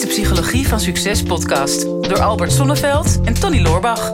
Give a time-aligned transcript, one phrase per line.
[0.00, 4.10] is de Psychologie van Succes podcast door Albert Sonneveld en Tony Loorbach.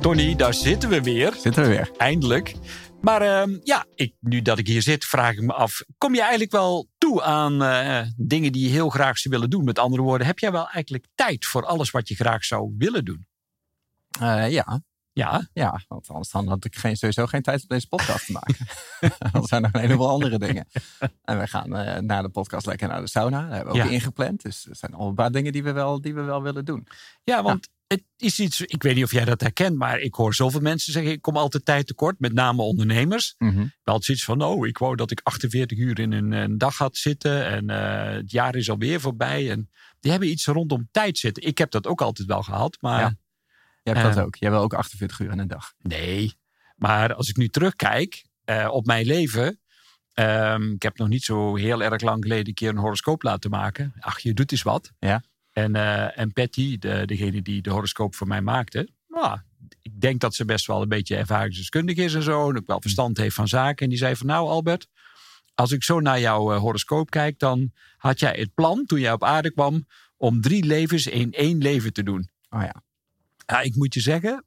[0.00, 1.32] Tony, daar zitten we weer.
[1.32, 1.90] Zitten we weer.
[1.96, 2.54] Eindelijk.
[3.00, 6.20] Maar ehm, ja, ik, nu dat ik hier zit, vraag ik me af: kom je
[6.20, 9.64] eigenlijk wel toe aan eh, dingen die je heel graag zou willen doen?
[9.64, 13.04] Met andere woorden, heb jij wel eigenlijk tijd voor alles wat je graag zou willen
[13.04, 13.26] doen?
[14.22, 14.82] Uh, ja.
[15.18, 15.48] Ja.
[15.52, 18.66] Ja, want anders dan had ik geen, sowieso geen tijd om deze podcast te maken.
[19.32, 20.66] dat zijn nog een heleboel andere dingen.
[21.24, 23.42] En we gaan uh, na de podcast lekker naar de sauna.
[23.42, 23.92] Dat hebben we ook Ja.
[23.92, 24.42] ingepland.
[24.42, 26.86] Dus er zijn al een paar dingen die we wel, die we wel willen doen.
[27.24, 30.34] Ja, want het is iets, ik weet niet of jij dat herkent, maar ik hoor
[30.34, 33.34] zoveel mensen zeggen: ik kom altijd tijd tekort, met name ondernemers.
[33.38, 33.66] Mhm.
[33.82, 36.76] Wel het zoiets van: oh, ik wou dat ik 48 uur in een, een dag
[36.78, 39.50] had zitten en eh, het jaar is alweer voorbij.
[39.50, 41.42] En die hebben iets rondom tijd zitten.
[41.42, 43.00] Ik heb dat ook altijd wel gehad, maar.
[43.00, 43.16] Ja.
[43.94, 44.26] Jij hebt dat Eh.
[44.26, 44.36] ook.
[44.36, 45.72] Jij wil ook 48 uur in een dag.
[45.78, 46.34] Nee,
[46.76, 49.60] maar als ik nu terugkijk eh, op mijn leven.
[50.12, 53.50] ehm, ik heb nog niet zo heel erg lang geleden een keer een horoscoop laten
[53.50, 53.92] maken.
[54.00, 54.92] Ach, je doet eens wat.
[54.98, 55.22] Ja.
[55.52, 58.88] En, eh, en Patty, de, degene die de horoscoop voor mij maakte.
[59.08, 59.38] Nou,
[59.82, 62.50] ik denk dat ze best wel een beetje ervaringsdeskundig is en zo.
[62.50, 63.84] En ook wel verstand heeft van zaken.
[63.84, 64.88] En die zei van nou Albert,
[65.54, 67.38] als ik zo naar jouw eh, horoscoop kijk.
[67.38, 71.58] Dan had jij het plan toen jij op aarde kwam om drie levens in één
[71.58, 72.28] leven te doen.
[72.50, 72.82] Oh ja.
[73.52, 74.44] Ja, ik moet je zeggen,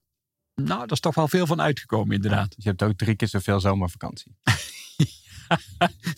[0.56, 2.56] nou, dat is toch wel veel van uitgekomen, inderdaad.
[2.56, 4.36] Dus je hebt ook drie keer zoveel zomervakantie.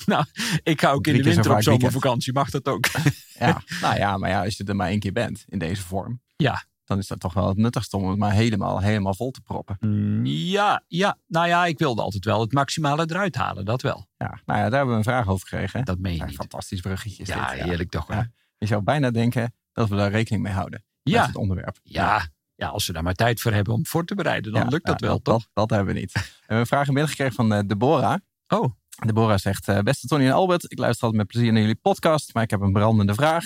[0.05, 0.25] Nou,
[0.63, 2.85] ik ga ook in de zo winter op zomervakantie, mag dat ook?
[3.39, 6.21] Ja, nou ja, maar ja, als je er maar één keer bent in deze vorm.
[6.35, 6.65] Ja.
[6.85, 9.77] Dan is dat toch wel het nuttigste om het maar helemaal, helemaal vol te proppen.
[9.79, 14.07] Mm, Ja, ja, nou ja, ik wilde altijd wel het maximale eruit halen, dat wel.
[14.17, 15.79] Ja, nou ja, daar hebben we een vraag over gekregen.
[15.79, 15.85] hè?
[15.85, 16.35] Dat meen je Ja, niet.
[16.35, 17.63] fantastisch bruggetje Ja, dit.
[17.63, 18.17] heerlijk toch wel.
[18.17, 18.31] Ja.
[18.57, 20.83] Je zou bijna denken dat we daar rekening mee houden.
[21.03, 21.79] Met Ja, het onderwerp.
[21.83, 22.27] ja,
[22.63, 24.85] ja, als we daar maar tijd voor hebben om voor te bereiden, dan Ja, lukt
[24.85, 25.43] dat ja, wel, toch?
[25.43, 26.11] Dat, dat hebben we niet.
[26.11, 28.17] We hebben een vraag binnengekregen van eh, Deborah.
[28.47, 28.73] Oh,
[29.05, 32.33] Deborah zegt, eh, beste Tony en Albert, ik luister altijd met plezier naar jullie podcast,
[32.33, 33.45] maar ik heb een brandende vraag.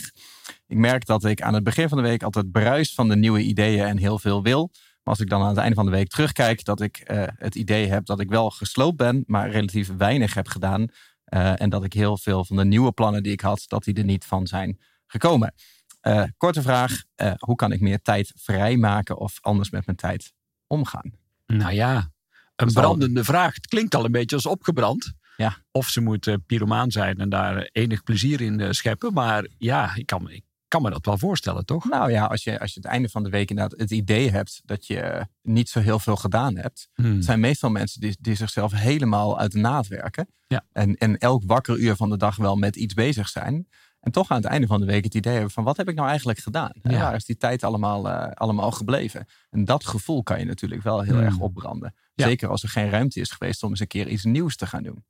[0.68, 3.42] Ik merk dat ik aan het begin van de week altijd bruis van de nieuwe
[3.42, 4.70] ideeën en heel veel wil.
[4.74, 7.56] Maar als ik dan aan het einde van de week terugkijk, dat ik eh, het
[7.56, 10.88] idee heb dat ik wel gesloopt ben, maar relatief weinig heb gedaan.
[11.56, 14.04] En dat ik heel veel van de nieuwe plannen die ik had, dat die er
[14.04, 15.54] niet van zijn gekomen.
[16.00, 20.34] Eh, korte vraag, eh, hoe kan ik meer tijd vrijmaken of anders met mijn tijd
[20.68, 21.12] omgaan?
[21.46, 22.12] nou ja,
[22.56, 23.54] een brandende vraag.
[23.54, 25.14] Het klinkt al een beetje als opgebrand.
[25.38, 25.58] Ja.
[25.72, 29.14] Of ze moet eh, pyromaan zijn en daar enig plezier in eh, scheppen.
[29.14, 31.86] Maar ja, ik kan, me- ik kan me dat wel voorstellen, toch?
[31.86, 34.62] Nou ja, als je, als je het einde van de week inderdaad het idee hebt
[34.66, 36.90] dat je niet zo heel veel gedaan hebt.
[36.94, 37.16] Hmm.
[37.16, 40.28] Het zijn meestal mensen die, die zichzelf helemaal uit de naad werken.
[40.48, 40.66] Ja.
[40.72, 43.68] En, en elk wakker uur van de dag wel met iets bezig zijn.
[44.00, 45.96] En toch aan het einde van de week het idee hebben van wat heb ik
[45.96, 46.72] nou eigenlijk gedaan?
[46.82, 47.00] En.
[47.00, 49.28] Waar is die tijd allemaal, eh, allemaal gebleven?
[49.50, 51.24] En dat gevoel kan je natuurlijk wel heel Hmm.
[51.24, 51.96] erg opbranden.
[52.14, 52.26] Ja.
[52.26, 54.84] Zeker als er geen ruimte is geweest om eens een keer iets nieuws te gaan
[54.84, 55.06] doen.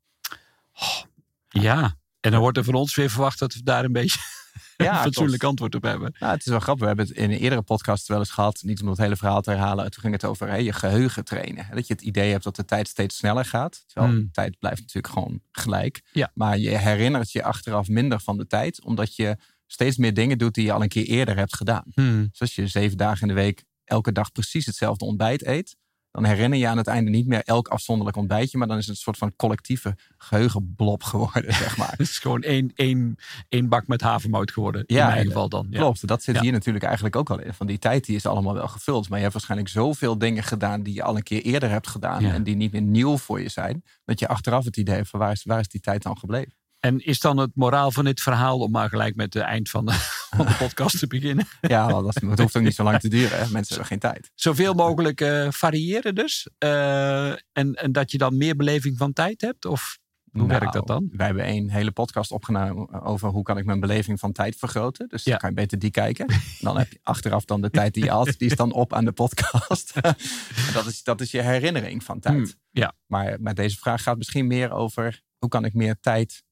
[1.49, 4.19] Ja, en dan wordt er van ons weer verwacht dat we daar een beetje
[4.77, 6.15] Ja, een fatsoenlijk antwoord op hebben.
[6.19, 6.81] Nou, het is wel grappig.
[6.81, 8.59] We hebben het in een eerdere podcast wel eens gehad.
[8.61, 9.91] Niet om het hele verhaal te herhalen.
[9.91, 11.67] Toen ging het over hè, je geheugen trainen.
[11.71, 13.83] Dat je het idee hebt dat de tijd steeds sneller gaat.
[13.87, 14.21] Terwijl Hmm.
[14.21, 16.01] de tijd blijft natuurlijk gewoon gelijk.
[16.11, 16.31] Ja.
[16.33, 18.83] Maar je herinnert je achteraf minder van de tijd.
[18.83, 21.83] Omdat je steeds meer dingen doet die je al een keer eerder hebt gedaan.
[21.93, 22.27] Hmm.
[22.31, 25.75] Dus als je zeven dagen in de week elke dag precies hetzelfde ontbijt eet.
[26.17, 28.57] Dan herinner je aan het einde niet meer elk afzonderlijk ontbijtje.
[28.57, 31.89] Maar dan is het een soort van collectieve geheugenblob geworden, zeg maar.
[31.91, 33.15] Het is gewoon één, één,
[33.49, 34.83] één bak met havermout geworden.
[34.85, 35.67] in Ja, mijn en- geval dan.
[35.69, 35.79] Ja.
[35.79, 36.41] Klopt, dat zit Ja.
[36.41, 37.53] hier natuurlijk eigenlijk ook al in.
[37.53, 39.05] Van die tijd die is allemaal wel gevuld.
[39.07, 42.23] Maar je hebt waarschijnlijk zoveel dingen gedaan die je al een keer eerder hebt gedaan.
[42.23, 43.83] En die niet meer nieuw voor je zijn.
[44.05, 46.53] Dat je achteraf het idee hebt van waar is, waar is die tijd dan gebleven?
[46.79, 49.85] En is dan het moraal van dit verhaal, om maar gelijk met het eind van
[49.85, 49.91] de,
[50.37, 53.07] van de podcast te beginnen, Ja, wel, dat, het hoeft ook niet zo lang te
[53.09, 53.37] duren.
[53.39, 53.49] Hè.
[53.49, 54.31] Mensen hebben geen tijd.
[54.35, 56.49] zoveel mogelijk eh, variëren dus?
[56.57, 59.65] Eh, en, en dat je dan meer beleving van tijd hebt?
[59.65, 59.97] Of
[60.31, 61.03] hoe werkt dat dan?
[61.03, 64.55] Nou, Wij hebben een hele podcast opgenomen over hoe kan ik mijn beleving van tijd
[64.55, 65.07] vergroten.
[65.07, 65.29] Dus Ja.
[65.31, 66.25] dan kan je beter die kijken.
[66.59, 68.25] Dan heb je achteraf dan de tijd die je had.
[68.37, 69.93] Die is dan op aan de podcast.
[70.73, 72.35] Dat, is, dat is je herinnering van tijd.
[72.35, 72.93] Hmm, ja.
[73.05, 76.43] Maar, maar deze vraag gaat misschien meer over hoe kan ik meer tijd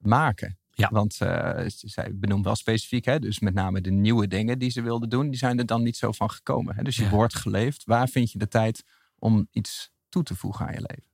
[0.00, 0.58] maken.
[0.70, 0.88] Ja.
[0.92, 4.82] Want eh, zij benoemt wel specifiek, hè, dus met name de nieuwe dingen die ze
[4.82, 6.76] wilde doen, die zijn er dan niet zo van gekomen.
[6.76, 6.82] Hè.
[6.82, 7.10] Dus je Ja.
[7.10, 7.84] wordt geleefd.
[7.84, 8.84] Waar vind je de tijd
[9.18, 11.08] om iets toe te voegen aan je leven?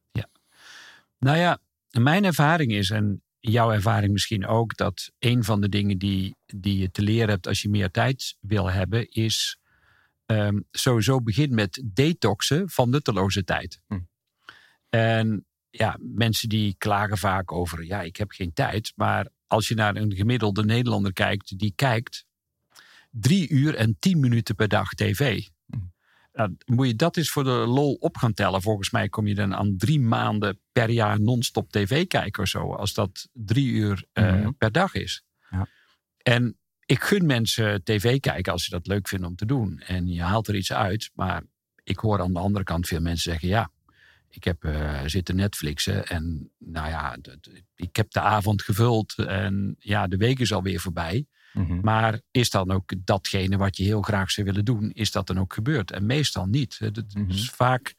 [1.18, 1.58] Nou ja,
[1.90, 6.78] mijn ervaring is, en jouw ervaring misschien ook, dat een van de dingen die, die
[6.78, 9.58] je te leren hebt als je meer tijd wil hebben, is
[10.26, 13.80] ehm, sowieso begin met detoxen van nutteloze tijd.
[13.86, 13.98] Hm.
[14.88, 15.46] En
[15.78, 18.92] ja, mensen die klagen vaak over, ja, ik heb geen tijd.
[18.96, 22.24] Maar als je naar een gemiddelde Nederlander kijkt, die kijkt
[23.10, 25.46] drie uur en tien minuten per dag tv.
[25.66, 25.76] Hm.
[26.32, 28.62] Nou, moet je dat eens voor de lol op gaan tellen.
[28.62, 32.74] Volgens mij kom je dan aan drie maanden per jaar non-stop tv kijken of zo.
[32.74, 34.52] Als dat drie uur eh, Mhm.
[34.58, 35.22] per dag is.
[35.50, 35.66] Ja.
[36.22, 39.78] En ik gun mensen tv kijken als ze dat leuk vinden om te doen.
[39.80, 41.10] En je haalt er iets uit.
[41.14, 41.42] Maar
[41.82, 43.70] ik hoor aan de andere kant veel mensen zeggen: ja,
[44.36, 46.06] ik heb eh, zitten Netflixen.
[46.06, 47.16] En nou ja,
[47.74, 49.14] ik heb de avond gevuld.
[49.18, 51.26] En ja, de week is alweer voorbij.
[51.52, 51.80] Mhm.
[51.80, 55.38] Maar is dan ook datgene wat je heel graag zou willen doen, is dat dan
[55.38, 55.90] ook gebeurd?
[55.90, 56.78] En meestal niet.
[56.78, 57.54] Het is Mhm.
[57.54, 57.94] vaak,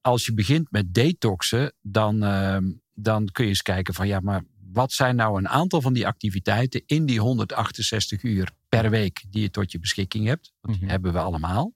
[0.00, 4.42] als je begint met detoxen, dan, ehm, dan kun je eens kijken van ja, maar
[4.72, 9.42] wat zijn nou een aantal van die activiteiten in die 168 uur per week die
[9.42, 10.52] je tot je beschikking hebt?
[10.62, 10.88] Die Mhm.
[10.88, 11.74] hebben we allemaal.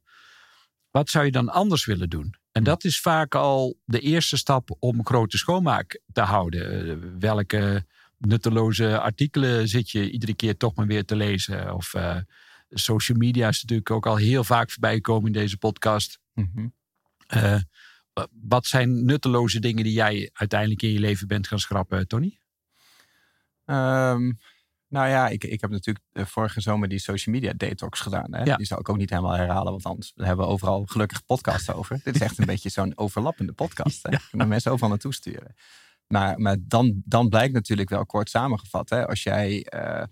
[0.90, 2.34] Wat zou je dan anders willen doen?
[2.54, 6.90] En dat is vaak al de eerste stap om grote schoonmaak te houden.
[6.90, 7.86] Eh, welke
[8.18, 11.74] nutteloze artikelen zit je iedere keer toch maar weer te lezen?
[11.74, 12.16] Of eh,
[12.70, 16.18] social media is natuurlijk ook al heel vaak voorbij gekomen in deze podcast.
[16.34, 16.66] Mhm.
[17.26, 17.60] Eh,
[18.30, 22.38] wat zijn nutteloze dingen die jij uiteindelijk in je leven bent gaan schrappen, Tony?
[23.64, 24.32] Ehm,
[24.94, 28.34] nou ja, ik, ik heb natuurlijk eh, vorige zomer die social media detox gedaan.
[28.34, 28.42] Hè?
[28.42, 28.56] Ja.
[28.56, 32.00] Die zou ik ook niet helemaal herhalen, want anders hebben we overal gelukkig podcasts over.
[32.04, 34.02] Dit is echt een beetje zo'n overlappende podcast.
[34.02, 34.12] Hè?
[34.12, 35.54] Ik kan mensen overal naartoe sturen.
[36.06, 38.90] Maar, maar dan, dan blijkt natuurlijk wel kort samengevat.
[38.90, 39.06] Hè?
[39.06, 40.04] Als jij, eh,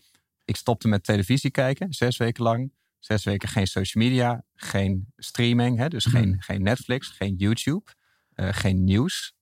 [0.45, 2.73] ik stopte met televisie kijken, zes weken lang.
[2.99, 5.79] Zes weken geen social media, geen streaming.
[5.79, 5.89] Hè?
[5.89, 6.41] Dus geen, Hmm.
[6.41, 7.91] geen Netflix, geen YouTube.
[8.33, 9.35] eh, geen nieuws,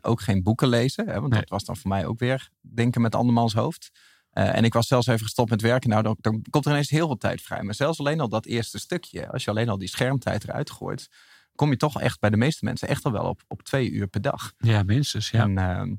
[0.00, 1.06] ook geen boeken lezen.
[1.08, 1.20] Hè?
[1.20, 1.40] Want Nee.
[1.40, 3.90] dat was dan voor mij ook weer denken met andermans hoofd.
[4.34, 5.90] Eh, en ik was zelfs even gestopt met werken.
[5.90, 7.62] Nou, dan, dan komt er ineens heel veel tijd vrij.
[7.62, 11.08] Maar zelfs alleen al dat eerste stukje, als je alleen al die schermtijd eruit gooit,
[11.54, 14.06] kom je toch echt bij de meeste mensen echt al wel op, op twee uur
[14.06, 14.52] per dag.
[14.58, 15.30] Ja, minstens.
[15.30, 15.42] Ja.
[15.42, 15.94] En ehm,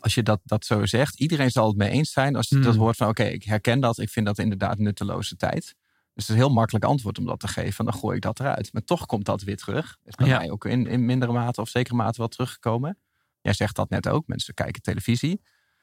[0.00, 2.64] als je dat, dat zo zegt, iedereen zal het mee eens zijn als je Hmm.
[2.64, 5.62] dat hoort van oké, ik herken dat, ik vind dat inderdaad nutteloze tijd.
[5.64, 5.74] Dus
[6.14, 7.84] het is een heel makkelijk antwoord om dat te geven.
[7.84, 8.72] Dan gooi ik dat eruit.
[8.72, 9.98] Maar toch komt dat weer terug.
[10.04, 10.38] Is bij Ja.
[10.38, 12.98] mij ook in, in mindere mate of zekere mate wel teruggekomen.
[13.40, 14.26] Jij zegt dat net ook.
[14.26, 15.42] Mensen kijken televisie.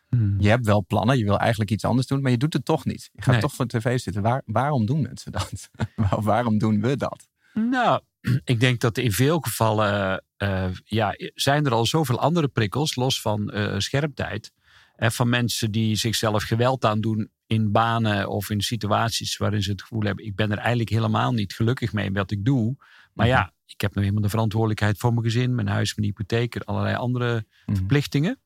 [0.09, 0.35] Hmm.
[0.39, 2.85] Je hebt wel plannen, je wil eigenlijk iets anders doen, maar je doet het toch
[2.85, 3.09] niet.
[3.13, 3.41] Je gaat Nee.
[3.41, 4.21] toch voor tv zitten.
[4.21, 5.69] Waar, waarom doen mensen dat?
[5.95, 7.27] Waar- waarom doen we dat?
[7.53, 8.01] Nou,
[8.43, 13.21] ik denk dat in veel gevallen eh, ja, zijn er al zoveel andere prikkels, los
[13.21, 14.51] van eh schermtijd.
[14.95, 19.81] En van mensen die zichzelf geweld aandoen in banen of in situaties waarin ze het
[19.81, 22.75] gevoel hebben: ik ben er eigenlijk helemaal niet gelukkig mee met wat ik doe.
[23.13, 23.35] Maar Mhm.
[23.35, 26.63] ja, ik heb nou helemaal de verantwoordelijkheid voor mijn gezin, mijn huis, mijn hypotheek, en
[26.63, 27.75] allerlei andere Mhm.
[27.77, 28.39] verplichtingen.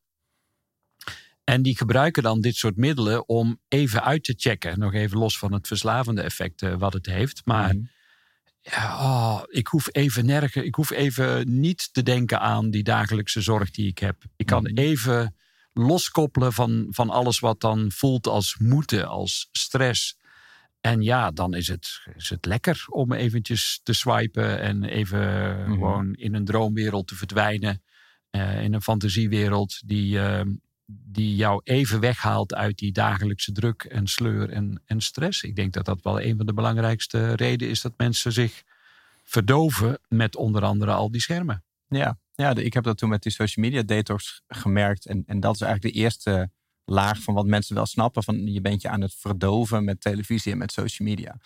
[1.43, 4.79] En die gebruiken dan dit soort middelen om even uit te checken.
[4.79, 7.41] Nog even los van het verslavende effect eh, wat het heeft.
[7.45, 7.83] Maar Mhm.
[8.61, 13.41] ja, oh, ik hoef even nergens, ik hoef even niet te denken aan die dagelijkse
[13.41, 14.23] zorg die ik heb.
[14.35, 14.77] Ik kan Mhm.
[14.77, 15.35] even
[15.73, 20.17] loskoppelen van, van alles wat dan voelt als moeten, als stress.
[20.81, 25.19] En ja, dan is het, is het lekker om eventjes te swipen en even
[25.61, 25.71] Mhm.
[25.71, 27.83] gewoon in een droomwereld te verdwijnen.
[28.29, 30.41] eh, in een fantasiewereld die, eh,
[30.85, 35.43] die jou even weghaalt uit die dagelijkse druk en sleur en, en stress.
[35.43, 38.63] Ik denk dat dat wel een van de belangrijkste redenen is dat mensen zich
[39.23, 41.63] verdoven met onder andere al die schermen.
[41.87, 45.05] Ja, ja ik heb dat toen met die social media detox gemerkt.
[45.05, 46.51] En, en dat is eigenlijk de eerste
[46.85, 48.23] laag van wat mensen wel snappen.
[48.23, 51.37] Van je bent je aan het verdoven met televisie en met social media.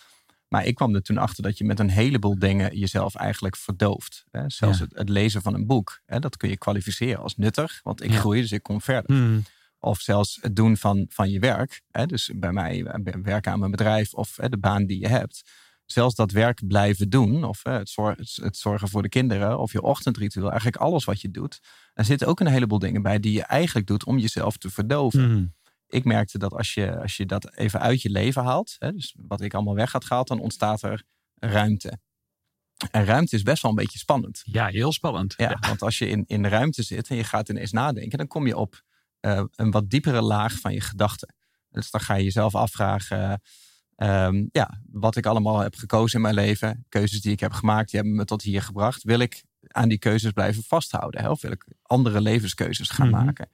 [0.47, 4.25] Maar ik kwam er toen achter dat je met een heleboel dingen jezelf eigenlijk verdooft.
[4.31, 4.49] Hè?
[4.49, 4.83] Zelfs Ja.
[4.83, 6.01] het, het lezen van een boek.
[6.05, 6.19] Hè?
[6.19, 7.79] Dat kun je kwalificeren als nuttig.
[7.83, 8.19] Want ik Ja.
[8.19, 9.41] groei, dus ik kom verder.
[9.79, 11.81] Of zelfs het doen van, van je werk.
[11.91, 12.05] Hè?
[12.05, 15.41] Dus bij mij eh, werken aan mijn bedrijf of hè, de baan die je hebt.
[15.85, 17.43] Zelfs dat werk blijven doen.
[17.43, 19.59] Of hè, het, zor- het- zorgen voor de kinderen.
[19.59, 20.47] Of je ochtendritueel.
[20.47, 21.59] Eigenlijk alles wat je doet.
[21.93, 25.31] Er zitten ook een heleboel dingen bij die je eigenlijk doet om jezelf te verdoven.
[25.31, 25.45] Mhm.
[25.87, 28.75] Ik merkte dat als je, als je dat even uit je leven haalt.
[28.79, 30.27] Hè, dus wat ik allemaal weg had gehaald.
[30.27, 31.03] Dan ontstaat er
[31.35, 31.99] ruimte.
[32.91, 34.41] En ruimte is best wel een beetje spannend.
[34.43, 35.33] Ja, heel spannend.
[35.37, 38.27] Ja, want als je in, in de ruimte zit en je gaat ineens nadenken, dan
[38.27, 38.83] kom je op
[39.19, 41.35] eh, een wat diepere laag van je gedachten.
[41.69, 43.41] Dus dan ga je jezelf afvragen,
[43.95, 47.89] ehm, ja, wat ik allemaal heb gekozen in mijn leven, keuzes die ik heb gemaakt,
[47.91, 49.03] die hebben me tot hier gebracht.
[49.03, 51.21] Wil ik aan die keuzes blijven vasthouden?
[51.21, 51.29] Hè?
[51.29, 53.25] Of wil ik andere levenskeuzes gaan Mhm.
[53.25, 53.49] maken?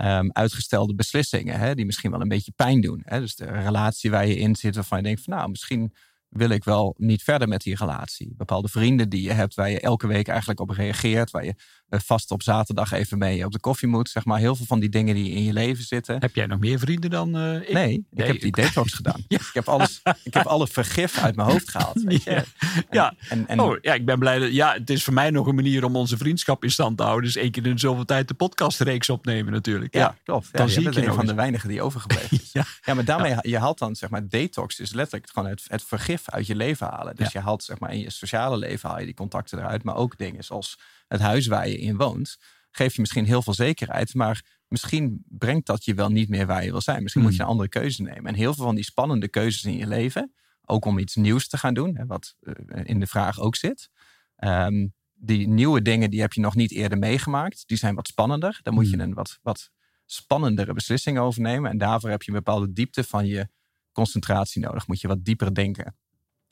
[0.00, 3.02] Ehm, uitgestelde beslissingen, hè, die misschien wel een beetje pijn doen.
[3.04, 3.20] Hè?
[3.20, 5.94] Dus de relatie waar je in zit, waarvan je denkt van nou, misschien
[6.28, 8.34] wil ik wel niet verder met die relatie.
[8.36, 11.54] Bepaalde vrienden die je hebt, waar je elke week eigenlijk op reageert, waar je
[11.90, 14.10] vast op zaterdag even mee op de koffie moet.
[14.10, 16.16] Zeg maar heel veel van die dingen die in je leven zitten.
[16.20, 17.72] Heb jij nog meer vrienden dan uh, ik?
[17.72, 19.24] Nee, ik heb die detox gedaan.
[19.28, 22.02] Ik, heb alles, ik heb alle vergif uit mijn hoofd gehaald.
[22.02, 22.30] Weet je?
[22.30, 22.36] Ja.
[22.38, 22.46] En,
[22.90, 23.14] Ja.
[23.28, 24.52] En, en, Oh, ja, ik ben blij dat.
[24.52, 27.24] Ja, het is voor mij nog een manier om onze vriendschap in stand te houden.
[27.24, 29.94] Dus één keer in zoveel tijd de podcastreeks opnemen, natuurlijk.
[29.94, 30.48] ja, klopt.
[30.52, 32.48] Ja, dan je zie ik je een van de weinigen die overgebleven is.
[32.60, 32.64] Ja.
[32.84, 36.30] Ja, maar daarmee, je haalt dan, zeg maar, detox is letterlijk gewoon het, het vergif
[36.30, 37.16] uit je leven halen.
[37.16, 39.82] Dus je haalt, zeg maar, in je sociale leven haal je die contacten eruit.
[39.82, 40.78] Maar ook dingen zoals
[41.10, 42.36] het huis waar je in woont.
[42.70, 46.64] Geeft je misschien heel veel zekerheid, maar misschien brengt dat je wel niet meer waar
[46.64, 47.02] je wil zijn.
[47.02, 47.46] Misschien moet je Hmm.
[47.46, 48.26] een andere keuze nemen.
[48.26, 51.58] En heel veel van die spannende keuzes in je leven, ook om iets nieuws te
[51.58, 53.90] gaan doen, hè, wat eh, in de vraag ook zit.
[54.36, 57.62] Ehm, die nieuwe dingen, die heb je nog niet eerder meegemaakt.
[57.68, 58.60] Die zijn wat spannender.
[58.62, 59.00] Daar moet je Hmm.
[59.04, 59.70] een wat, wat
[60.06, 61.70] spannendere beslissing over nemen.
[61.70, 63.48] En daarvoor heb je een bepaalde diepte van je
[63.92, 64.86] concentratie nodig.
[64.86, 65.96] Moet je wat dieper denken.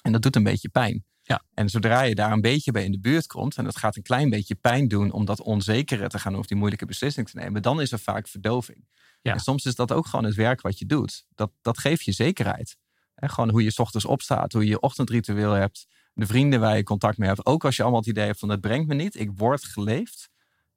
[0.03, 1.05] En dat doet een beetje pijn.
[1.28, 1.42] Ja.
[1.54, 4.02] En zodra je daar een beetje bij in de buurt komt, en dat gaat een
[4.02, 7.37] klein beetje pijn doen om dat onzekere te gaan doen of die moeilijke beslissing te
[7.37, 8.88] nemen, dan is er vaak verdoving.
[9.23, 9.32] Ja.
[9.32, 11.26] En soms is dat ook gewoon het werk wat je doet.
[11.35, 12.76] Dat, dat geeft je zekerheid.
[13.14, 16.76] Hè, gewoon hoe je 's ochtends opstaat, hoe je je ochtendritueel hebt, de vrienden waar
[16.76, 17.47] je contact mee hebt.
[17.47, 20.30] Ook als je allemaal het idee hebt van het brengt me niet, ik word geleefd,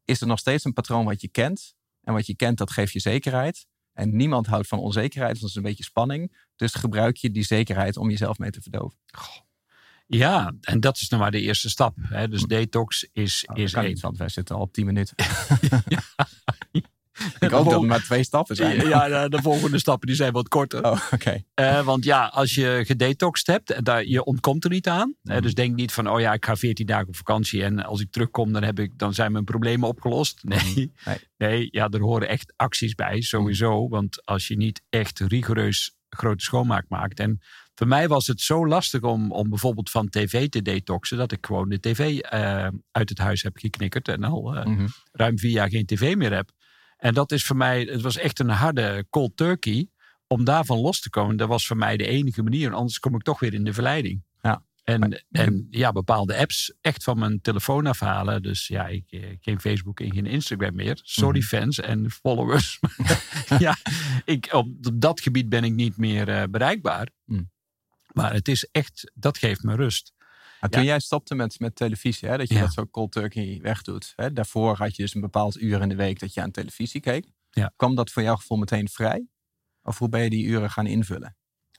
[0.06, 1.76] is er nog steeds een patroon wat je kent.
[2.02, 3.66] En wat je kent, dat geeft je zekerheid.
[3.94, 6.46] En niemand houdt van onzekerheid, want dat is een beetje spanning.
[6.56, 8.98] Dus gebruik je die zekerheid om jezelf mee te verdoven.
[10.18, 11.96] Ja, en dat is nou maar de eerste stap.
[12.02, 12.28] Hè.
[12.28, 13.86] Dus detox is, dat is één.
[13.86, 15.16] niet, want wij zitten al op 10 minuten.
[17.40, 18.88] ik hoop dat het maar twee stappen zijn.
[18.88, 20.84] Ja, de, de volgende stappen die zijn wat korter.
[20.86, 21.44] Oh, oké.
[21.54, 25.16] Eh, want ja, als je gedetoxed hebt, en daar, je ontkomt er niet aan.
[25.24, 25.42] hè, Mhm.
[25.42, 28.12] dus denk niet van, oh ja, ik ga 14 dagen op vakantie en als ik
[28.12, 30.44] terugkom, dan, heb ik, dan zijn mijn problemen opgelost.
[30.44, 30.86] Nee, Mhm.
[31.06, 31.18] Nee.
[31.38, 31.68] nee.
[31.72, 33.88] ja, er horen echt acties bij, sowieso.
[33.90, 37.20] Want als je niet echt rigoureus grote schoonmaak maakt.
[37.20, 37.40] En
[37.76, 41.46] voor mij was het zo lastig om, om bijvoorbeeld van tv te detoxen, dat ik
[41.46, 44.88] gewoon de tv eh, uit het huis heb geknikkerd en al eh, Mhm.
[45.12, 46.52] ruim vier jaar geen tv meer heb.
[46.98, 49.90] En dat is voor mij, het was echt een harde cold turkey.
[50.28, 52.74] Om daarvan los te komen, dat was voor mij de enige manier.
[52.74, 54.24] Anders kom ik toch weer in de verleiding.
[54.42, 54.64] Ja.
[54.84, 58.42] En, en ja, bepaalde apps echt van mijn telefoon afhalen.
[58.42, 61.00] Dus ja, ik, eh, geen Facebook en geen Instagram meer.
[61.04, 61.48] Sorry Mhm.
[61.48, 62.80] fans en followers.
[63.60, 63.76] ja,
[64.26, 67.08] ik, op dat gebied ben ik niet meer bereikbaar.
[67.26, 67.42] Mhm.
[68.14, 70.14] Maar het is echt, dat geeft me rust.
[70.60, 72.62] Nou, toen jij stopte met, met televisie, hè, dat je Ja.
[72.62, 74.14] dat zo cold turkey wegdoet.
[74.16, 77.02] Hè, daarvoor had je dus een bepaald uur in de week dat je aan televisie
[77.02, 77.26] keek.
[77.50, 77.74] Ja.
[77.76, 79.26] Kwam dat voor jouw gevoel meteen vrij?
[79.84, 81.36] Of hoe ben je die uren gaan invullen?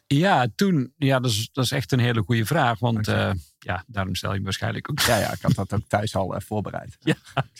[0.07, 2.79] Ja, toen, ja, dat is, dat is echt een hele goede vraag.
[2.79, 5.01] Want eh, ja, daarom stel je me waarschijnlijk ook.
[5.01, 6.97] Ja, ja, ik had dat ook thuis al eh, voorbereid.
[7.01, 7.15] Ja.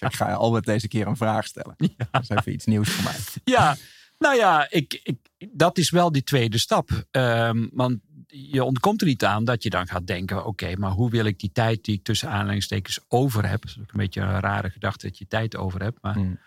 [0.09, 1.77] Ik ga Albert deze keer een vraag stellen.
[2.11, 3.17] Dat is even iets nieuws voor mij.
[3.45, 3.77] Ja,
[4.19, 7.05] nou ja, ik, ik, dat is wel die tweede stap.
[7.11, 7.99] Ehm, want
[8.35, 11.39] je ontkomt er niet aan dat je dan gaat denken: oké, maar hoe wil ik
[11.39, 13.61] die tijd die ik tussen aanhalingstekens over heb?
[13.63, 15.99] Dat is ook een beetje een rare gedachte dat je tijd over hebt.
[16.03, 16.39] Maar, Hmm.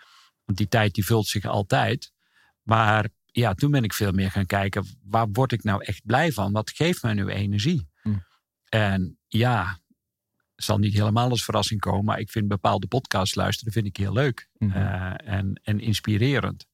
[0.44, 2.12] Want die tijd die vult zich altijd.
[2.62, 6.32] Maar ja, toen ben ik veel meer gaan kijken: waar word ik nou echt blij
[6.32, 6.52] van?
[6.52, 7.88] Wat geeft mij nu energie?
[8.02, 8.24] Hmm.
[8.68, 9.78] En ja,
[10.56, 14.12] zal niet helemaal als verrassing komen, maar ik vind bepaalde podcasts luisteren vind ik heel
[14.12, 14.76] leuk Mhm.
[14.76, 16.66] eh, en, en inspirerend.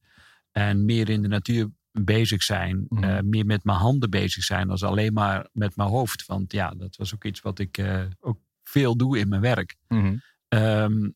[0.51, 1.69] En meer in de natuur
[2.01, 3.03] bezig zijn, Mhm.
[3.03, 6.25] eh, meer met mijn handen bezig zijn als alleen maar met mijn hoofd.
[6.25, 9.75] Want ja, dat was ook iets wat ik eh, ook veel doe in mijn werk.
[9.87, 10.15] Mhm.
[10.47, 11.09] Ehm,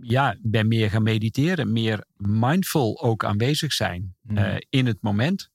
[0.00, 4.36] ja, ben meer gaan mediteren, meer mindful ook aanwezig zijn Mhm.
[4.36, 5.50] eh, in het moment.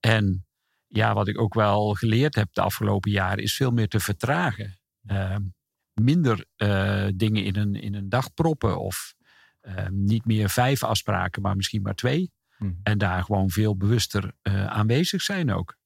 [0.00, 0.46] En
[0.86, 4.78] ja, wat ik ook wel geleerd heb de afgelopen jaren, is veel meer te vertragen.
[5.06, 5.42] Ehm,
[5.94, 6.44] minder
[7.14, 9.14] dingen in een, in een dag proppen of
[9.60, 12.30] ehm, niet meer vijf afspraken, maar misschien maar twee.
[12.58, 12.72] Mhm.
[12.82, 15.76] En daar gewoon veel bewuster eh, aanwezig zijn ook.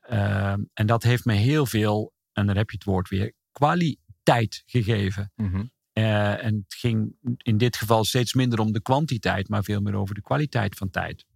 [0.00, 4.62] Ehm, en dat heeft me heel veel, en dan heb je het woord weer, kwaliteit
[4.66, 5.32] gegeven.
[5.34, 5.64] Mhm.
[5.92, 9.94] Eh, en het ging in dit geval steeds minder om de kwantiteit, maar veel meer
[9.94, 11.26] over de kwaliteit van tijd.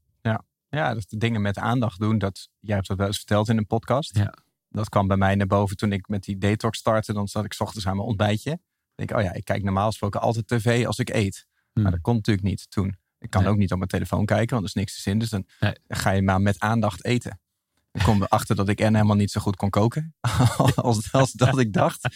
[0.75, 2.19] Ja, dat de dingen met aandacht doen.
[2.19, 4.17] Dat, jij hebt dat wel eens verteld in een podcast.
[4.17, 4.35] Ja.
[4.69, 7.13] Dat kwam bij mij naar boven toen ik met die detox startte.
[7.13, 8.51] Dan zat ik 's ochtends aan mijn ontbijtje.
[8.51, 8.59] Dan
[8.95, 11.47] denk ik, oh ja, ik kijk normaal gesproken altijd tv als ik eet.
[11.73, 11.83] Hmm.
[11.83, 12.97] Maar dat kon natuurlijk niet toen.
[13.25, 13.51] Ik kan Nee.
[13.51, 15.19] ook niet op mijn telefoon kijken, want er is niks te zin.
[15.19, 15.75] Dus dan Nee.
[15.89, 17.41] ga je maar met aandacht eten.
[17.93, 20.15] Ik kom erachter dat ik en helemaal niet zo goed kon koken.
[20.77, 22.09] als, als dat ik dacht.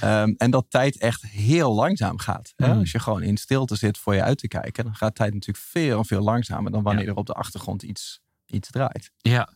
[0.00, 2.52] Ehm, en dat tijd echt heel langzaam gaat.
[2.56, 2.72] Hè?
[2.72, 2.78] Mm.
[2.78, 4.84] Als je gewoon in stilte zit voor je uit te kijken.
[4.84, 7.10] Dan gaat tijd natuurlijk veel en veel langzamer dan wanneer Ja.
[7.10, 9.10] er op de achtergrond iets, iets draait.
[9.16, 9.48] Ja.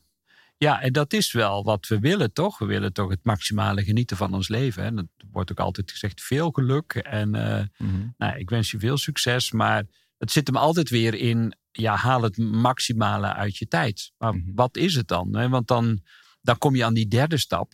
[0.56, 2.58] ja, en dat is wel wat we willen, toch?
[2.58, 4.82] We willen toch het maximale genieten van ons leven.
[4.84, 6.94] En dat wordt ook altijd gezegd, veel geluk.
[6.94, 7.64] En eh,
[8.18, 9.52] nou, ik wens je veel succes.
[9.52, 9.84] Maar
[10.24, 14.12] het zit hem altijd weer in, ja, haal het maximale uit je tijd.
[14.18, 14.54] Maar Mhm.
[14.54, 15.36] wat is het dan?
[15.36, 15.48] Hè?
[15.48, 16.00] Want dan,
[16.40, 17.72] dan kom je aan die derde stap.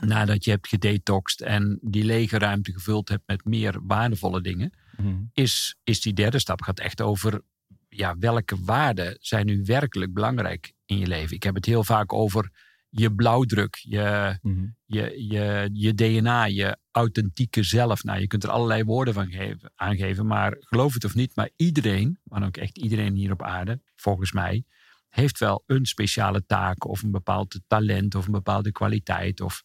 [0.00, 4.72] Nadat je hebt gedetoxed en die lege ruimte gevuld hebt met meer waardevolle dingen.
[4.96, 5.22] Mhm.
[5.32, 7.42] is, is die derde stap gaat echt over
[7.88, 11.36] ja, welke waarden zijn nu werkelijk belangrijk in je leven.
[11.36, 12.50] Ik heb het heel vaak over
[12.96, 14.66] je blauwdruk, je, Mhm.
[14.84, 18.02] je, je, je DNA, je authentieke zelf.
[18.04, 21.50] Nou, je kunt er allerlei woorden van geven, aangeven, maar geloof het of niet, maar
[21.56, 24.64] iedereen, maar ook echt iedereen hier op aarde, volgens mij,
[25.08, 29.62] heeft wel een speciale taak of een bepaald talent of een bepaalde kwaliteit of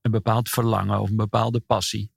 [0.00, 2.12] een bepaald verlangen of een bepaalde passie.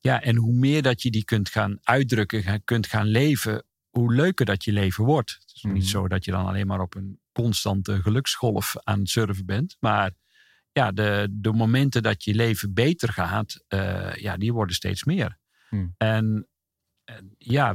[0.00, 3.64] Ja, en hoe meer dat je die kunt gaan uitdrukken, kunt gaan leven,
[3.98, 5.30] hoe leuker dat je leven wordt.
[5.40, 5.72] Het is Mhm.
[5.74, 9.76] niet zo dat je dan alleen maar op een constante geluksgolf aan het surfen bent,
[9.80, 10.10] maar
[10.72, 15.38] ja, de, de momenten dat je leven beter gaat, eh, ja, die worden steeds meer.
[15.68, 15.94] Hmm.
[15.96, 16.48] En,
[17.04, 17.74] en ja,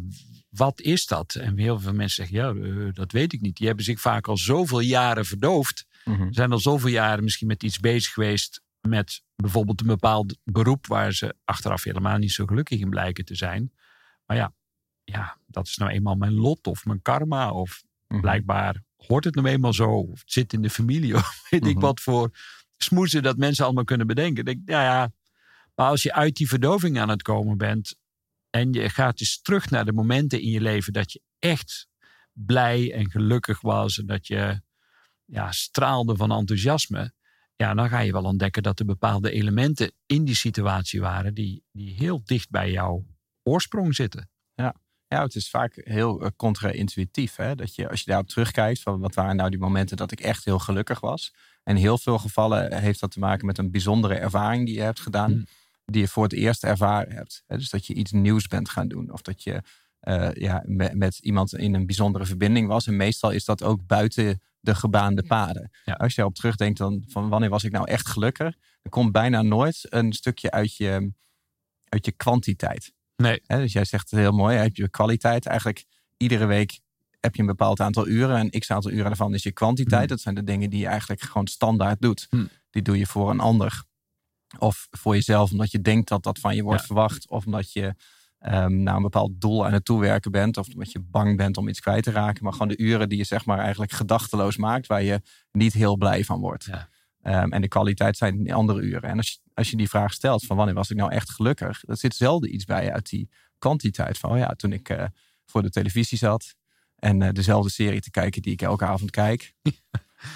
[0.50, 1.36] wat is dat?
[1.36, 3.56] En heel veel mensen zeggen, ja, eh, dat weet ik niet.
[3.58, 5.86] Die hebben zich vaak al zoveel jaren verdoofd.
[6.06, 6.32] Mhm.
[6.32, 8.62] Zijn al zoveel jaren misschien met iets bezig geweest.
[8.82, 13.36] Met bijvoorbeeld een bepaald beroep waar ze achteraf helemaal niet zo gelukkig in blijken te
[13.36, 13.72] zijn.
[14.26, 14.54] Maar ja,
[15.04, 17.52] ja dat is nou eenmaal mijn lot of mijn karma.
[17.52, 18.22] Of Mhm.
[18.22, 19.90] blijkbaar hoort het nou eenmaal zo.
[19.90, 21.16] Of het zit in de familie.
[21.16, 21.84] Of weet ik Mhm.
[21.86, 22.38] wat voor
[22.78, 24.46] smoezen dat mensen allemaal kunnen bedenken.
[24.46, 25.12] Denk, ja, ja,
[25.76, 27.96] maar als je uit die verdoving aan het komen bent.
[28.50, 31.88] En je gaat dus terug naar de momenten in je leven dat je echt
[32.32, 33.98] blij en gelukkig was.
[33.98, 34.62] En dat je
[35.26, 37.14] ja, straalde van enthousiasme.
[37.56, 41.34] Ja, dan ga je wel ontdekken dat er bepaalde elementen in die situatie waren.
[41.34, 43.06] die, die heel dicht bij jouw
[43.44, 44.30] oorsprong zitten.
[44.54, 44.76] Ja,
[45.22, 47.36] het is vaak heel eh, contra-intuïtief.
[47.36, 47.56] Hè?
[47.56, 50.46] Dat je, als je daarop terugkijkt, van wat waren nou die momenten dat ik echt
[50.46, 51.34] heel gelukkig was.
[51.64, 54.82] En in heel veel gevallen heeft dat te maken met een bijzondere ervaring die je
[54.82, 55.32] hebt gedaan.
[55.32, 55.46] Hmm.
[55.86, 57.44] Die je voor het eerst ervaren hebt.
[57.48, 57.58] Hè?
[57.58, 59.12] Dus dat je iets nieuws bent gaan doen.
[59.12, 59.62] Of dat je
[60.00, 62.88] eh, ja, met, met iemand in een bijzondere verbinding was.
[62.88, 65.72] En meestal is dat ook buiten de gebaande paden.
[65.86, 65.94] Ja.
[65.94, 68.56] Als je erop terugdenkt dan van wanneer was ik nou echt gelukkig.
[68.82, 71.12] Dan komt bijna nooit een stukje uit je,
[71.90, 72.94] uit je kwantiteit.
[73.16, 73.42] Nee.
[73.48, 75.46] Dus jij zegt het heel mooi, heb je kwaliteit.
[75.46, 75.86] Eigenlijk
[76.18, 76.80] iedere week
[77.20, 78.38] heb je een bepaald aantal uren.
[78.38, 80.00] En x aantal uren daarvan is je kwantiteit.
[80.00, 80.08] Hmm.
[80.08, 82.28] Dat zijn de dingen die je eigenlijk gewoon standaard doet.
[82.30, 82.50] Hmm.
[82.70, 83.84] Die doe je voor een ander.
[84.60, 86.86] Of voor jezelf, omdat je denkt dat dat van je wordt Ja.
[86.86, 87.30] verwacht.
[87.30, 87.96] Of omdat je
[88.40, 90.58] ehm, naar een bepaald doel aan het toewerken bent.
[90.58, 92.44] Of omdat je bang bent om iets kwijt te raken.
[92.44, 94.88] Maar gewoon de uren die je zeg maar eigenlijk gedachteloos maakt.
[94.88, 96.66] Waar je niet heel blij van wordt.
[96.66, 96.90] Ja.
[97.22, 99.10] Ehm, en de kwaliteit zijn die andere uren.
[99.10, 101.84] En als je, als je die vraag stelt van wanneer was ik nou echt gelukkig?
[101.88, 104.18] Er zit zelden iets bij uit die kwantiteit.
[104.18, 105.06] Van oh ja, toen ik eh,
[105.46, 106.56] voor de televisie zat.
[106.96, 109.54] En eh, dezelfde serie te kijken die ik elke avond kijk.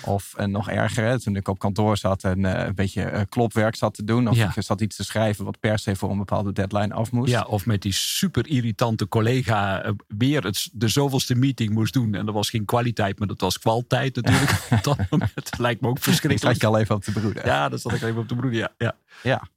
[0.02, 3.22] Of en nog erger, hè, toen ik op kantoor zat en eh, een beetje eh,
[3.30, 4.28] klopwerk zat te doen.
[4.28, 4.52] Of Ja.
[4.56, 7.32] ik zat iets te schrijven wat per se voor een bepaalde deadline af moest.
[7.32, 12.14] Ja, of met die super irritante collega eh, weer het, de zoveelste meeting moest doen.
[12.16, 14.52] En dat was geen kwaliteit, maar dat was kwaliteit natuurlijk.
[14.72, 15.58] op dat moment.
[15.58, 16.62] Lijkt me ook ik zat verschrikkelijk.
[16.62, 17.46] je al even op te broeden.
[17.46, 18.72] Ja, dat zat ik even op de broeder.
[18.78, 19.48] Ja, ja.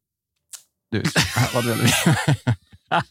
[0.88, 1.12] Dus
[1.52, 3.02] wat willen we?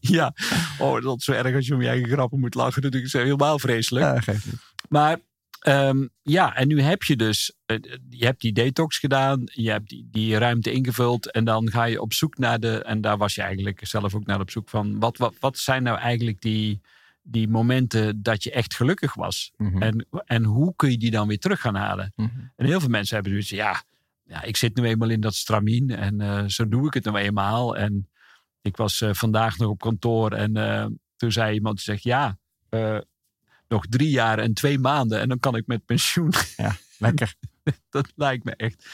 [0.00, 0.34] ja.
[0.78, 2.82] Oh, dat is zo erg als je om je eigen grappen moet lachen.
[2.82, 4.06] Dat is helemaal vreselijk.
[4.06, 4.54] Ja, geeft niet.
[4.88, 5.18] Maar
[5.60, 7.76] ehm, ja, en nu heb je dus, eh,
[8.08, 12.00] je hebt die detox gedaan, je hebt die, die ruimte ingevuld en dan ga je
[12.00, 14.98] op zoek naar de, en daar was je eigenlijk zelf ook naar op zoek van,
[14.98, 16.80] wat, wat, wat zijn nou eigenlijk die,
[17.22, 19.52] die momenten dat je echt gelukkig was?
[19.56, 19.82] Mhm.
[19.82, 22.12] En, en hoe kun je die dan weer terug gaan halen?
[22.16, 22.28] Mhm.
[22.56, 23.82] En heel veel mensen hebben dus, ja,
[24.24, 27.18] ja ik zit nu eenmaal in dat stramien en eh, zo doe ik het nou
[27.18, 27.76] eenmaal.
[27.76, 28.08] En
[28.62, 32.38] ik was eh, vandaag nog op kantoor en eh, toen zei iemand, die zegt, ja,
[32.68, 32.98] eh,
[33.70, 36.32] nog drie jaar en twee maanden en dan kan ik met pensioen.
[36.98, 37.34] Lekker.
[37.90, 38.86] dat lijkt me echt,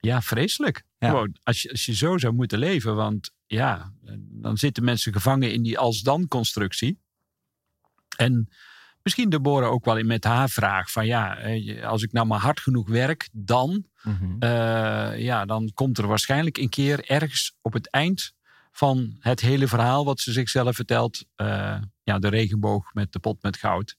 [0.00, 0.84] ja, vreselijk.
[0.98, 1.08] Ja.
[1.08, 5.52] Gewoon, als je, als je zo zou moeten leven, want ja, dan zitten mensen gevangen
[5.52, 6.98] in die als-dan-constructie.
[8.16, 8.48] En
[9.02, 12.26] misschien de boren ook wel in met haar vraag van ja, eh, als ik nou
[12.26, 14.36] maar hard genoeg werk, dan, Mhm.
[14.38, 18.32] eh, ja, dan komt er waarschijnlijk een keer ergens op het eind
[18.78, 23.42] van het hele verhaal wat ze zichzelf vertelt, eh, ja, de regenboog met de pot
[23.42, 23.96] met goud.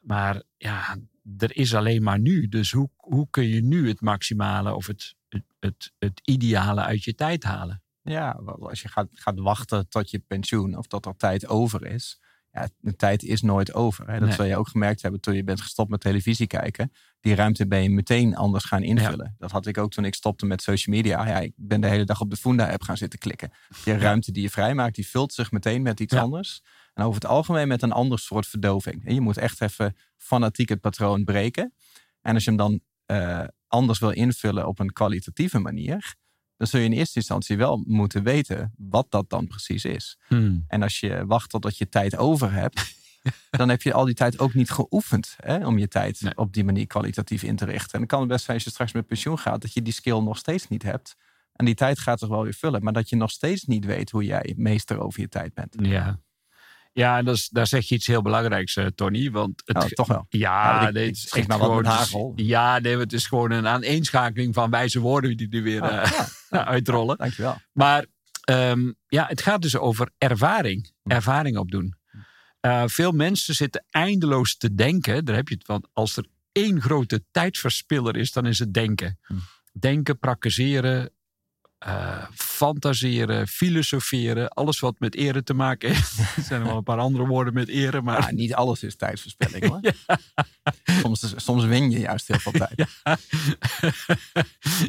[0.00, 0.96] Maar ja,
[1.38, 2.48] er is alleen maar nu.
[2.48, 7.04] Dus hoe, hoe kun je nu het maximale of het, het, het, het ideale uit
[7.04, 7.82] je tijd halen?
[8.02, 12.20] Ja, als je gaat, gaat wachten tot je pensioen of tot er tijd over is.
[12.54, 14.06] Ja, de tijd is nooit over.
[14.06, 14.18] Hè.
[14.18, 14.36] Dat Nee.
[14.36, 16.92] zal je ook gemerkt hebben toen je bent gestopt met televisie kijken.
[17.20, 19.34] Die ruimte ben je meteen anders gaan invullen.
[19.38, 21.26] Dat had ik ook toen ik stopte met social media.
[21.26, 23.50] Ja, ik ben de hele dag op de Funda-app gaan zitten klikken.
[23.84, 26.20] Die ruimte die je vrijmaakt, die vult zich meteen met iets Ja.
[26.20, 26.62] anders.
[26.94, 29.04] En over het algemeen met een ander soort verdoving.
[29.06, 31.74] En je moet echt even fanatiek het patroon breken.
[32.20, 36.14] En als je hem dan eh, anders wil invullen op een kwalitatieve manier,
[36.56, 40.18] dan zul je in eerste instantie wel moeten weten wat dat dan precies is.
[40.68, 42.94] En als je wacht totdat je tijd over hebt,
[43.50, 46.36] dan heb je al die tijd ook niet geoefend hè, om je tijd Nee.
[46.36, 47.92] op die manier kwalitatief in te richten.
[47.92, 49.92] En dan kan het best zijn als je straks met pensioen gaat, dat je die
[49.92, 51.16] skill nog steeds niet hebt.
[51.52, 52.82] En die tijd gaat zich wel weer vullen.
[52.82, 55.74] Maar dat je nog steeds niet weet hoe jij meester over je tijd bent.
[55.78, 56.20] Ja.
[56.94, 59.30] Ja, en dat is, daar zeg je iets heel belangrijks, uh, Tony.
[59.30, 60.26] Want het, oh, toch wel.
[60.28, 62.32] Ja, is echt hagel.
[62.36, 66.20] Ja, nee, het is gewoon een aaneenschakeling van wijze woorden die er weer oh, uh,
[66.50, 66.64] ja.
[66.66, 67.16] uitrollen.
[67.16, 67.56] Dankjewel.
[67.72, 68.06] Maar
[68.50, 70.92] um, ja, het gaat dus over ervaring.
[71.02, 71.10] Hm.
[71.10, 71.94] Ervaring opdoen.
[72.60, 75.24] Uh, veel mensen zitten eindeloos te denken.
[75.24, 75.88] Daar heb je het van.
[75.92, 79.18] Als er één grote tijdverspiller is, dan is het denken.
[79.22, 79.34] Hm.
[79.72, 81.10] Denken, praktiseren,
[81.86, 86.18] uh, fantaseren, filosoferen, alles wat met eren te maken heeft.
[86.36, 88.20] er zijn er wel een paar andere woorden met eren, maar...
[88.20, 89.80] Ja, niet alles is tijdsverspilling hoor.
[90.06, 90.18] ja.
[91.00, 92.74] soms, soms win je juist heel veel tijd.
[93.04, 93.16] ja.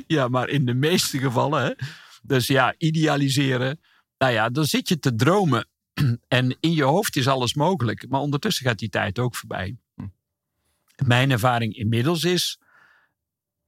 [0.07, 1.63] ja, maar in de meeste gevallen.
[1.63, 1.71] Hè?
[2.23, 3.79] Dus ja, idealiseren.
[4.17, 5.67] Nou ja, dan zit je te dromen.
[6.27, 8.09] en in je hoofd is alles mogelijk.
[8.09, 9.77] Maar ondertussen gaat die tijd ook voorbij.
[9.95, 10.07] Hm.
[11.05, 12.59] Mijn ervaring inmiddels is...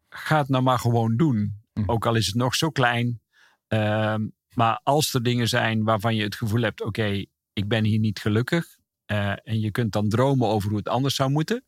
[0.10, 1.66] Ga het nou maar gewoon doen.
[1.84, 1.92] Hm.
[1.92, 3.22] Ook al is het nog zo klein.
[3.68, 8.00] Ehm, maar als er dingen zijn waarvan je het gevoel hebt: oké, ik ben hier
[8.00, 8.78] niet gelukkig.
[9.12, 11.64] Uh, en je kunt dan dromen over hoe het anders zou moeten.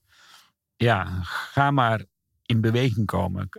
[0.75, 2.05] Ja, ga maar
[2.45, 3.49] in beweging komen.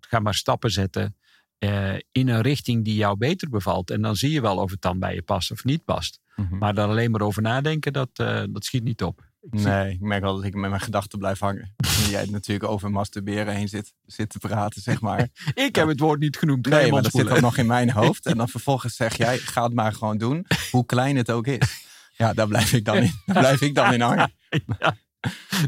[0.00, 1.16] Ga maar stappen zetten.
[1.58, 3.90] Uh, in een richting die jou beter bevalt.
[3.90, 6.20] En dan zie je wel of het dan bij je past of niet past.
[6.36, 6.58] Mm -hmm.
[6.58, 9.29] Maar daar alleen maar over nadenken, dat, uh, dat schiet niet op.
[9.40, 11.74] Ik nee, ik merk wel dat ik met mijn gedachten blijf hangen.
[11.76, 15.28] En jij natuurlijk over masturberen heen zit, zit te praten, zeg maar.
[15.54, 16.66] ik heb het woord niet genoemd.
[16.66, 18.26] Nee, maar dat zit ook nog in mijn hoofd.
[18.26, 20.46] En dan vervolgens zeg jij, ga het maar gewoon doen.
[20.70, 21.86] Hoe klein het ook is.
[22.16, 24.32] Ja, daar blijf ik dan in, daar blijf ik dan in hangen.
[24.78, 24.96] Ja.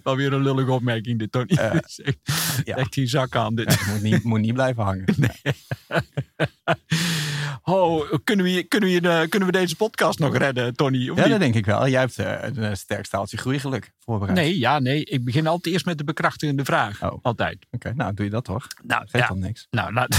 [0.03, 1.47] Wel weer een lullige opmerking dit, Tony.
[1.51, 2.01] Uh, echt,
[2.65, 2.77] ja.
[2.77, 3.75] echt die zak aan dit.
[3.75, 5.05] Ja, moet, niet, moet niet blijven hangen.
[5.17, 5.55] Nee.
[7.63, 11.09] Oh, kunnen we, kunnen, we, uh, kunnen we deze podcast nog redden, Tony?
[11.09, 11.31] Of ja, niet?
[11.31, 11.89] dat denk ik wel.
[11.89, 14.39] Jij hebt uh, een sterk staaltje groeigeluk voorbereid.
[14.39, 15.05] Nee, ja, nee.
[15.05, 17.03] Ik begin altijd eerst met de bekrachtigende vraag.
[17.03, 17.19] Oh.
[17.23, 17.55] Altijd.
[17.55, 18.67] Oké, okay, nou doe je dat toch?
[18.83, 19.29] Nou, Geeft ja.
[19.29, 19.67] dan niks.
[19.71, 20.09] Nou, nou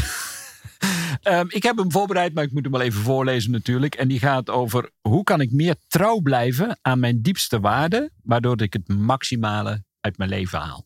[1.23, 3.95] Um, ik heb hem voorbereid, maar ik moet hem wel even voorlezen natuurlijk.
[3.95, 8.61] En die gaat over hoe kan ik meer trouw blijven aan mijn diepste waarden, waardoor
[8.61, 10.85] ik het maximale uit mijn leven haal.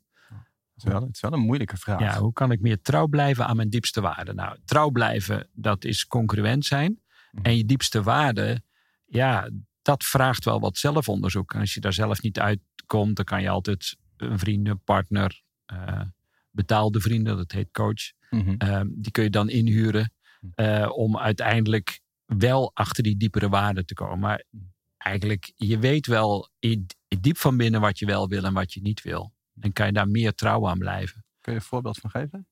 [0.77, 1.99] Het is, wel, het is wel een moeilijke vraag.
[1.99, 4.35] Ja, hoe kan ik meer trouw blijven aan mijn diepste waarden?
[4.35, 7.01] Nou, trouw blijven, dat is congruent zijn.
[7.31, 7.43] Mm.
[7.43, 8.63] En je diepste waarden,
[9.05, 9.49] ja,
[9.81, 11.53] dat vraagt wel wat zelfonderzoek.
[11.53, 15.41] En als je daar zelf niet uitkomt, dan kan je altijd een vrienden, partner,
[15.73, 16.01] uh,
[16.51, 18.11] betaalde vrienden, dat heet coach.
[18.29, 18.55] Mm -hmm.
[18.63, 20.11] uh, die kun je dan inhuren.
[20.55, 24.19] Uh, om uiteindelijk wel achter die diepere waarden te komen.
[24.19, 24.43] Maar
[24.97, 26.49] eigenlijk, je weet wel
[27.19, 29.35] diep van binnen wat je wel wil en wat je niet wil.
[29.59, 31.25] En kan je daar meer trouw aan blijven.
[31.41, 32.47] Kun je een voorbeeld van geven?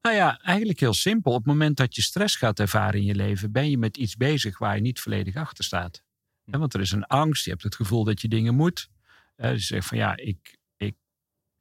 [0.00, 1.32] Nou ja, eigenlijk heel simpel.
[1.32, 4.16] Op het moment dat je stress gaat ervaren in je leven, ben je met iets
[4.16, 6.02] bezig waar je niet volledig achter staat.
[6.44, 6.58] Hm.
[6.58, 8.90] Want er is een angst, je hebt het gevoel dat je dingen moet.
[9.36, 10.96] Uh, dus je zegt van ja, ik, ik,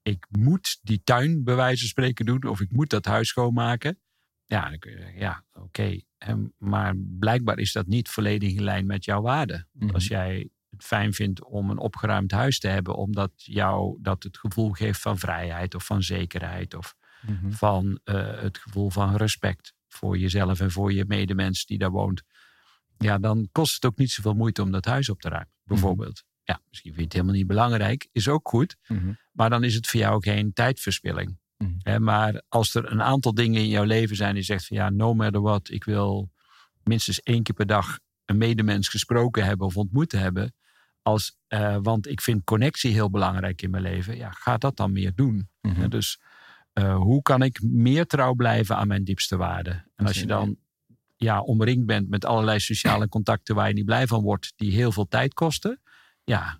[0.01, 3.99] ik moet die tuin bij wijze van spreken doen, of ik moet dat huis schoonmaken.
[4.45, 5.65] Ja, dan kun je zeggen, ja, oké.
[5.65, 6.05] Okay.
[6.57, 9.55] Maar blijkbaar is dat niet volledig in lijn met jouw waarden.
[9.55, 9.95] Want mm-hmm.
[9.95, 14.37] als jij het fijn vindt om een opgeruimd huis te hebben, omdat jou dat het
[14.37, 16.95] gevoel geeft van vrijheid of van zekerheid of
[17.27, 17.53] mm-hmm.
[17.53, 22.23] van uh, het gevoel van respect voor jezelf en voor je medemens die daar woont.
[22.97, 26.23] Ja, dan kost het ook niet zoveel moeite om dat huis op te ruimen, bijvoorbeeld.
[26.23, 26.29] Mm-hmm.
[26.43, 28.75] Ja, misschien vind je het helemaal niet belangrijk, is ook goed.
[29.31, 31.39] Maar dan is het voor jou geen tijdverspilling.
[31.99, 35.13] Maar als er een aantal dingen in jouw leven zijn die zegt van ja, no
[35.13, 36.31] matter what, ik wil
[36.83, 37.99] minstens één keer per dag
[38.31, 40.53] een medemens gesproken hebben of ontmoet hebben.
[41.01, 44.17] Als, uh, want ik vind connectie heel belangrijk in mijn leven.
[44.17, 45.49] Ja, ga dat dan meer doen.
[45.61, 45.89] Mm-hmm.
[45.89, 46.19] dus
[46.73, 49.91] uh, hoe kan ik meer trouw blijven aan mijn diepste waarden?
[49.95, 50.57] En als je dan
[51.15, 54.91] ja, omringd bent met allerlei sociale contacten waar je niet blij van wordt, die heel
[54.91, 55.81] veel tijd kosten.
[56.23, 56.59] Ja,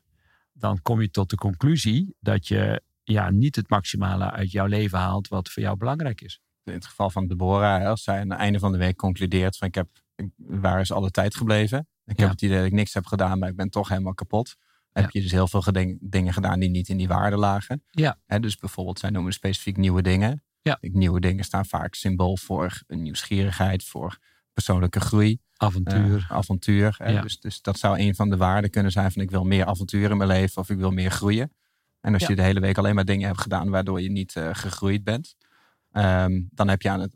[0.54, 5.00] dan kom je tot de conclusie dat je ja, niet het maximale uit jouw leven
[5.00, 6.42] haalt wat voor jou belangrijk is.
[6.64, 9.68] In het geval van Deborah, als zij aan het einde van de week concludeert van
[9.68, 9.88] ik heb,
[10.36, 11.88] waar is alle tijd gebleven?
[12.06, 12.24] Ik ja.
[12.24, 14.56] heb het idee dat ik niks heb gedaan, maar ik ben toch helemaal kapot.
[14.92, 15.64] Heb je dus heel veel
[16.00, 17.84] dingen gedaan die niet in die waarde lagen.
[17.90, 18.20] Ja.
[18.26, 20.44] He, dus bijvoorbeeld, zij noemen specifiek nieuwe dingen.
[20.62, 20.78] Ja.
[20.82, 24.18] Nieuwe dingen staan vaak symbool voor een nieuwsgierigheid, voor
[24.54, 25.40] persoonlijke groei.
[25.56, 26.18] Avontuur.
[26.18, 26.96] Uh, avontuur.
[26.98, 27.22] Ja.
[27.22, 30.12] Dus, dus dat zou een van de waarden kunnen zijn van ik wil meer avontuur
[30.12, 31.54] in mijn leven of ik wil meer groeien.
[32.02, 32.28] En als ja.
[32.30, 35.36] je de hele week alleen maar dingen hebt gedaan waardoor je niet uh, gegroeid bent,
[35.92, 37.16] um, dan heb je aan het,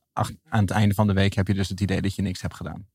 [0.49, 2.55] aan het einde van de week heb je dus het idee dat je niks hebt
[2.55, 2.87] gedaan.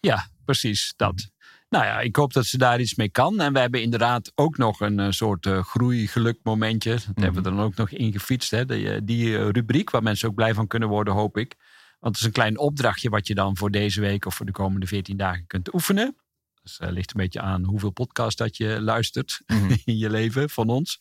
[0.00, 1.30] Ja, precies dat.
[1.68, 3.40] Nou ja, ik hoop dat ze daar iets mee kan.
[3.40, 6.90] En we hebben inderdaad ook nog een uh, soort uh, groei-geluk momentje.
[6.90, 7.22] Dat mm-hmm.
[7.22, 8.50] hebben we dan ook nog ingefietst.
[8.50, 8.64] Hè?
[8.66, 11.56] Die, die rubriek waar mensen ook blij van kunnen worden, hoop ik.
[12.00, 14.52] Want het is een klein opdrachtje wat je dan voor deze week of voor de
[14.52, 16.16] komende 14 dagen kunt oefenen.
[16.62, 19.76] Dus uh, ligt een beetje aan hoeveel podcast dat je luistert mm-hmm.
[19.84, 21.00] in je leven van ons.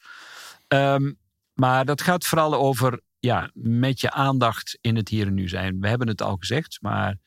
[0.67, 1.17] Um,
[1.53, 5.79] maar dat gaat vooral over ja, met je aandacht in het hier en nu zijn.
[5.79, 7.17] We hebben het al gezegd, maar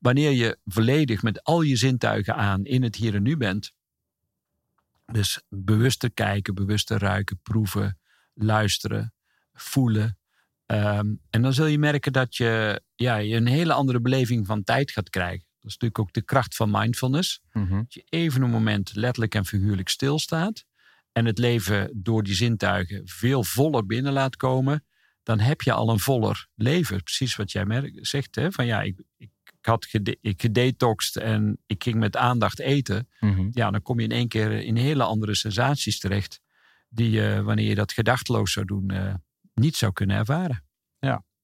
[0.00, 3.72] wanneer je volledig met al je zintuigen aan in het hier en nu bent.
[5.06, 7.98] Dus bewuster kijken, bewuster ruiken, proeven,
[8.34, 9.14] luisteren,
[9.52, 10.18] voelen.
[10.66, 14.64] Ehm, en dan zul je merken dat je, ja, je een hele andere beleving van
[14.64, 15.46] tijd gaat krijgen.
[15.60, 17.40] Dat is natuurlijk ook de kracht van mindfulness.
[17.52, 17.76] Mhm.
[17.76, 20.64] Dat je even een moment letterlijk en figuurlijk stilstaat.
[21.12, 24.84] En het leven door die zintuigen veel voller binnen laat komen.
[25.22, 27.02] Dan heb je al een voller leven.
[27.02, 28.34] Precies wat jij merkt, zegt.
[28.34, 28.52] Hè?
[28.52, 29.30] Van ja, ik, ik,
[29.60, 33.08] ik had gede, gedetoxed en ik ging met aandacht eten.
[33.20, 33.48] Mhm.
[33.50, 36.40] Ja, dan kom je in één keer in hele andere sensaties terecht.
[36.88, 39.14] Die je, wanneer je dat gedachteloos zou doen, eh,
[39.54, 40.64] niet zou kunnen ervaren.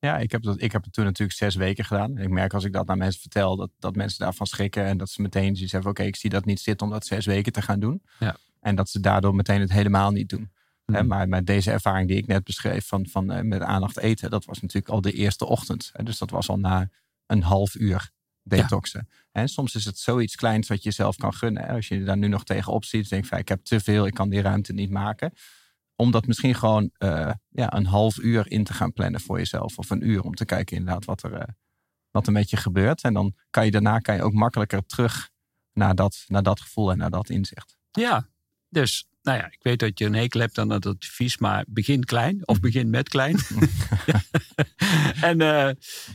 [0.06, 2.18] Ja, ik heb, dat, ik heb het toen natuurlijk zes weken gedaan.
[2.18, 4.84] Ik merk als ik dat naar mensen vertel, dat, dat mensen daarvan schrikken.
[4.84, 7.26] En dat ze meteen zoiets hebben, oké, ik zie dat niet zitten om dat zes
[7.26, 8.02] weken te gaan doen.
[8.18, 8.36] Ja.
[8.60, 10.50] En dat ze daardoor meteen het helemaal niet doen.
[10.86, 11.06] Mhm.
[11.06, 14.44] maar met deze ervaring die ik net beschreef van, van eh, met aandacht eten, dat
[14.44, 15.92] was natuurlijk al de eerste ochtend.
[16.02, 16.88] Dus dat was al na
[17.26, 18.10] een half uur
[18.42, 19.08] detoxen.
[19.32, 21.68] En soms is het zoiets kleins wat je zelf kan gunnen.
[21.68, 24.14] Als je daar nu nog tegenop ziet, denk je van ik heb te veel, ik
[24.14, 25.32] kan die ruimte niet maken.
[25.96, 29.78] Om dat misschien gewoon eh, ja, een half uur in te gaan plannen voor jezelf.
[29.78, 31.48] Of een uur om te kijken inderdaad wat er, eh,
[32.10, 33.02] wat er met je gebeurt.
[33.02, 35.30] En dan kan je daarna kan je ook makkelijker terug
[35.72, 37.76] naar dat, naar dat gevoel en naar dat inzicht.
[37.90, 38.28] Ja,
[38.68, 42.04] dus nou ja, ik weet dat je een hekel hebt aan dat advies, maar begin
[42.04, 43.38] klein of begin met klein.
[45.20, 45.70] en eh,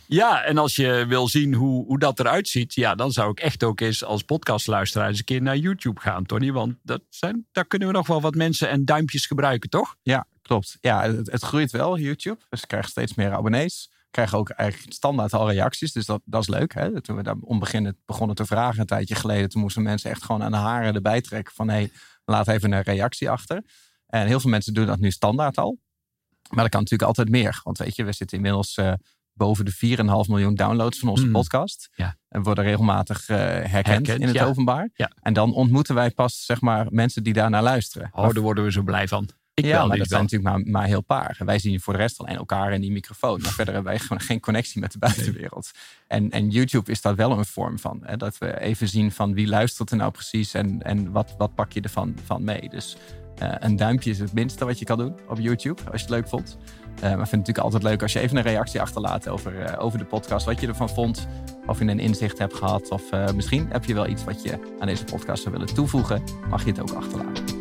[0.07, 3.39] ja, en als je wil zien hoe, hoe dat eruit ziet, ja, dan zou ik
[3.39, 6.51] echt ook eens als podcastluisteraar eens een keer naar YouTube gaan, Tony.
[6.51, 9.95] Want dat zijn, daar kunnen we nog wel wat mensen en duimpjes gebruiken, toch?
[10.01, 10.77] Ja, klopt.
[10.81, 12.39] Ja, het, het groeit wel, YouTube.
[12.49, 13.89] Dus ik krijg steeds meer abonnees.
[13.91, 15.91] Ik krijg ook eigenlijk standaard al reacties.
[15.91, 16.73] Dus dat, dat is leuk.
[16.73, 17.01] Hè?
[17.01, 19.49] Toen we daar om beginnen, begonnen te vragen een tijdje geleden.
[19.49, 21.53] Toen moesten mensen echt gewoon aan de haren erbij trekken.
[21.53, 21.91] Van hé, hey,
[22.31, 23.63] laat even een reactie achter.
[24.07, 25.77] En heel veel mensen doen dat nu standaard al.
[26.49, 27.59] Maar dat kan natuurlijk altijd meer.
[27.63, 28.93] Want weet je, we zitten inmiddels eh,
[29.33, 31.31] boven de 4,5 miljoen downloads van onze Mm.
[31.31, 31.89] podcast.
[31.95, 32.17] Ja.
[32.27, 34.45] En worden regelmatig eh, herkend, Herkend, in het ja.
[34.45, 34.89] openbaar.
[34.93, 35.11] Ja.
[35.21, 38.09] En dan ontmoeten wij pas zeg maar, mensen die daarnaar luisteren.
[38.11, 39.29] Oh, daar worden we zo blij van.
[39.63, 41.35] Ik ja, wel, maar dat zijn natuurlijk maar, maar heel paar.
[41.39, 43.41] En wij zien voor de rest alleen elkaar en die microfoon.
[43.41, 45.71] Maar verder hebben wij gewoon geen connectie met de buitenwereld.
[46.07, 47.99] En, en YouTube is daar wel een vorm van.
[48.03, 48.17] Hè?
[48.17, 51.71] Dat we even zien van wie luistert er nou precies en, en wat, wat pak
[51.71, 52.69] je ervan van mee.
[52.69, 52.97] Dus
[53.41, 56.15] eh, een duimpje is het minste wat je kan doen op YouTube, als je het
[56.15, 56.57] leuk vond.
[56.95, 59.61] Eh, maar ik vind het natuurlijk altijd leuk als je even een reactie achterlaat over,
[59.61, 60.45] eh, over de podcast.
[60.45, 61.27] Wat je ervan vond,
[61.65, 62.89] of je een inzicht hebt gehad.
[62.89, 63.03] Of
[63.35, 66.23] misschien heb je wel iets wat je aan deze podcast zou willen toevoegen.
[66.49, 67.60] Mag je het ook achterlaten.